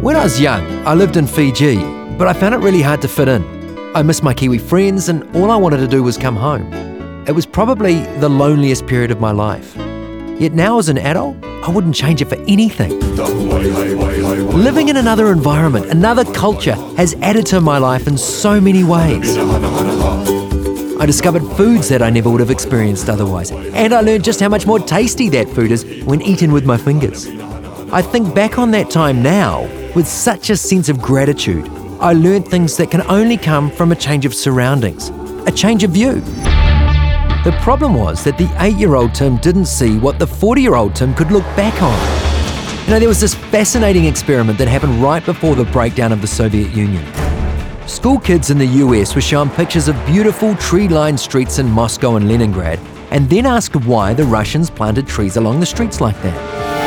When 0.00 0.16
I 0.16 0.24
was 0.24 0.40
young, 0.40 0.64
I 0.86 0.94
lived 0.94 1.18
in 1.18 1.26
Fiji, 1.26 1.76
but 2.16 2.26
I 2.26 2.32
found 2.32 2.54
it 2.54 2.58
really 2.58 2.80
hard 2.80 3.02
to 3.02 3.08
fit 3.08 3.28
in. 3.28 3.44
I 3.94 4.02
missed 4.02 4.22
my 4.22 4.32
Kiwi 4.32 4.56
friends, 4.56 5.10
and 5.10 5.24
all 5.36 5.50
I 5.50 5.56
wanted 5.56 5.76
to 5.76 5.86
do 5.86 6.02
was 6.02 6.16
come 6.16 6.36
home. 6.36 6.72
It 7.26 7.32
was 7.32 7.44
probably 7.44 7.98
the 8.18 8.30
loneliest 8.30 8.86
period 8.86 9.10
of 9.10 9.20
my 9.20 9.30
life. 9.30 9.76
Yet 10.40 10.54
now, 10.54 10.78
as 10.78 10.88
an 10.88 10.96
adult, 10.96 11.36
I 11.44 11.68
wouldn't 11.68 11.94
change 11.94 12.22
it 12.22 12.30
for 12.30 12.36
anything. 12.48 12.98
Living 14.52 14.88
in 14.88 14.96
another 14.96 15.30
environment, 15.30 15.90
another 15.90 16.24
culture, 16.32 16.76
has 16.96 17.12
added 17.20 17.44
to 17.48 17.60
my 17.60 17.76
life 17.76 18.06
in 18.06 18.16
so 18.16 18.58
many 18.58 18.82
ways. 18.82 19.36
I 20.96 21.04
discovered 21.04 21.42
foods 21.58 21.90
that 21.90 22.00
I 22.00 22.08
never 22.08 22.30
would 22.30 22.40
have 22.40 22.50
experienced 22.50 23.10
otherwise, 23.10 23.50
and 23.50 23.92
I 23.92 24.00
learned 24.00 24.24
just 24.24 24.40
how 24.40 24.48
much 24.48 24.66
more 24.66 24.78
tasty 24.78 25.28
that 25.28 25.50
food 25.50 25.70
is 25.70 25.84
when 26.04 26.22
eaten 26.22 26.52
with 26.52 26.64
my 26.64 26.78
fingers. 26.78 27.28
I 27.92 28.00
think 28.00 28.34
back 28.34 28.58
on 28.58 28.70
that 28.70 28.88
time 28.88 29.22
now 29.22 29.68
with 29.94 30.06
such 30.06 30.50
a 30.50 30.56
sense 30.56 30.88
of 30.88 31.00
gratitude. 31.00 31.68
I 32.00 32.12
learned 32.12 32.48
things 32.48 32.76
that 32.76 32.90
can 32.90 33.02
only 33.02 33.36
come 33.36 33.70
from 33.70 33.92
a 33.92 33.96
change 33.96 34.24
of 34.24 34.34
surroundings, 34.34 35.10
a 35.46 35.52
change 35.52 35.84
of 35.84 35.90
view. 35.90 36.20
The 37.42 37.58
problem 37.62 37.94
was 37.94 38.22
that 38.24 38.38
the 38.38 38.50
eight 38.62 38.76
year 38.76 38.94
old 38.94 39.14
Tim 39.14 39.36
didn't 39.38 39.66
see 39.66 39.98
what 39.98 40.18
the 40.18 40.26
40 40.26 40.62
year 40.62 40.74
old 40.74 40.94
Tim 40.94 41.14
could 41.14 41.30
look 41.30 41.44
back 41.56 41.82
on. 41.82 42.84
You 42.84 42.90
know, 42.90 42.98
there 42.98 43.08
was 43.08 43.20
this 43.20 43.34
fascinating 43.34 44.04
experiment 44.04 44.58
that 44.58 44.68
happened 44.68 45.02
right 45.02 45.24
before 45.24 45.54
the 45.54 45.64
breakdown 45.64 46.12
of 46.12 46.20
the 46.20 46.26
Soviet 46.26 46.70
Union. 46.74 47.04
School 47.86 48.18
kids 48.18 48.50
in 48.50 48.58
the 48.58 48.66
US 48.84 49.14
were 49.14 49.20
shown 49.20 49.50
pictures 49.50 49.88
of 49.88 50.06
beautiful 50.06 50.54
tree 50.56 50.88
lined 50.88 51.18
streets 51.18 51.58
in 51.58 51.68
Moscow 51.68 52.16
and 52.16 52.28
Leningrad, 52.28 52.78
and 53.10 53.28
then 53.28 53.46
asked 53.46 53.76
why 53.76 54.14
the 54.14 54.24
Russians 54.24 54.70
planted 54.70 55.06
trees 55.06 55.36
along 55.36 55.60
the 55.60 55.66
streets 55.66 56.00
like 56.00 56.20
that. 56.22 56.79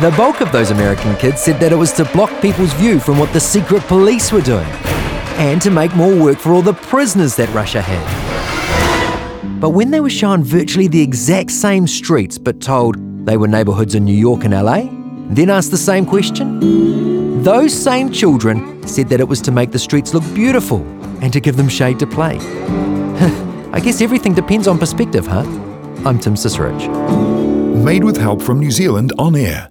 The 0.00 0.10
bulk 0.16 0.40
of 0.40 0.50
those 0.50 0.72
American 0.72 1.14
kids 1.16 1.40
said 1.40 1.60
that 1.60 1.70
it 1.70 1.76
was 1.76 1.92
to 1.92 2.04
block 2.06 2.42
people's 2.42 2.72
view 2.72 2.98
from 2.98 3.16
what 3.16 3.32
the 3.32 3.38
secret 3.38 3.80
police 3.84 4.32
were 4.32 4.40
doing, 4.40 4.66
and 5.38 5.62
to 5.62 5.70
make 5.70 5.94
more 5.94 6.12
work 6.20 6.36
for 6.36 6.52
all 6.52 6.62
the 6.62 6.72
prisoners 6.72 7.36
that 7.36 7.48
Russia 7.50 7.80
had. 7.80 9.60
But 9.60 9.70
when 9.70 9.92
they 9.92 10.00
were 10.00 10.10
shown 10.10 10.42
virtually 10.42 10.88
the 10.88 11.00
exact 11.00 11.52
same 11.52 11.86
streets 11.86 12.38
but 12.38 12.60
told 12.60 12.96
they 13.24 13.36
were 13.36 13.46
neighbourhoods 13.46 13.94
in 13.94 14.04
New 14.04 14.16
York 14.16 14.42
and 14.44 14.52
LA, 14.52 14.88
then 15.32 15.48
asked 15.48 15.70
the 15.70 15.76
same 15.76 16.04
question, 16.04 17.44
those 17.44 17.72
same 17.72 18.10
children 18.10 18.84
said 18.88 19.08
that 19.10 19.20
it 19.20 19.28
was 19.28 19.40
to 19.42 19.52
make 19.52 19.70
the 19.70 19.78
streets 19.78 20.12
look 20.12 20.24
beautiful 20.34 20.80
and 21.22 21.32
to 21.32 21.38
give 21.38 21.56
them 21.56 21.68
shade 21.68 22.00
to 22.00 22.06
play. 22.06 22.38
I 23.72 23.80
guess 23.80 24.00
everything 24.00 24.34
depends 24.34 24.66
on 24.66 24.76
perspective, 24.76 25.24
huh? 25.24 25.44
I'm 26.04 26.18
Tim 26.18 26.34
Sisarich. 26.34 26.82
Made 27.84 28.02
with 28.02 28.16
help 28.16 28.42
from 28.42 28.58
New 28.58 28.72
Zealand 28.72 29.12
On 29.18 29.36
Air. 29.36 29.62